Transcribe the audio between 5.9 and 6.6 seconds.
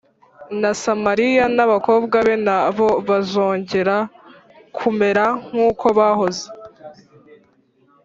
bahoze